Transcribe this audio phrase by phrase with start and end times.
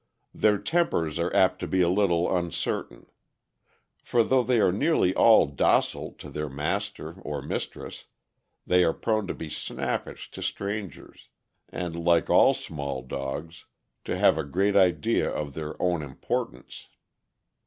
[0.33, 3.05] Their tempers are apt to be a little uncertain;
[4.01, 8.05] for though they are nearly all docile to their master or mis tress,
[8.65, 11.29] they are prone to be snappish to strangers,
[11.69, 13.65] and, like all small dogs,
[14.05, 16.87] to have a great idea of their own importance.